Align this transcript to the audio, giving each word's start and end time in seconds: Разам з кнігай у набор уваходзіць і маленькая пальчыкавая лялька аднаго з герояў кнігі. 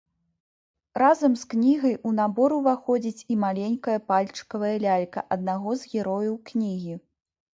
Разам 1.01 1.33
з 1.41 1.49
кнігай 1.51 1.91
у 2.11 2.13
набор 2.19 2.55
уваходзіць 2.59 3.25
і 3.35 3.37
маленькая 3.43 3.97
пальчыкавая 4.09 4.73
лялька 4.85 5.19
аднаго 5.35 5.71
з 5.83 5.91
герояў 5.93 6.33
кнігі. 6.51 6.93